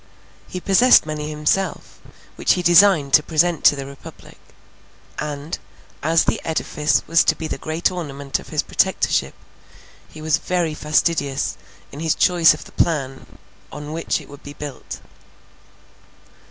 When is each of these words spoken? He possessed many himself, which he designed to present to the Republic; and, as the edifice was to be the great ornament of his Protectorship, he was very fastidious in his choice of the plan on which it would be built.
He 0.47 0.59
possessed 0.59 1.05
many 1.05 1.29
himself, 1.29 1.99
which 2.35 2.53
he 2.53 2.63
designed 2.63 3.13
to 3.13 3.21
present 3.21 3.63
to 3.65 3.75
the 3.75 3.85
Republic; 3.85 4.39
and, 5.19 5.59
as 6.01 6.23
the 6.23 6.41
edifice 6.43 7.03
was 7.05 7.23
to 7.25 7.35
be 7.35 7.45
the 7.47 7.59
great 7.59 7.91
ornament 7.91 8.39
of 8.39 8.49
his 8.49 8.63
Protectorship, 8.63 9.35
he 10.09 10.19
was 10.19 10.39
very 10.39 10.73
fastidious 10.73 11.55
in 11.91 11.99
his 11.99 12.15
choice 12.15 12.55
of 12.55 12.63
the 12.65 12.71
plan 12.71 13.37
on 13.71 13.93
which 13.93 14.19
it 14.19 14.27
would 14.27 14.41
be 14.41 14.53
built. 14.53 15.01